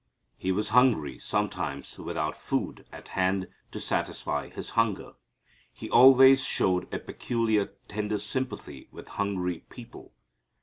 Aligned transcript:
He 0.35 0.51
was 0.51 0.69
hungry 0.69 1.19
sometimes 1.19 1.99
without 1.99 2.35
food 2.35 2.87
at 2.91 3.09
hand 3.09 3.49
to 3.69 3.79
satisfy 3.79 4.49
His 4.49 4.71
hunger. 4.71 5.13
He 5.71 5.91
always 5.91 6.43
showed 6.43 6.91
a 6.91 6.97
peculiar 6.97 7.73
tender 7.87 8.17
sympathy 8.17 8.87
with 8.91 9.09
hungry 9.09 9.59
people. 9.69 10.11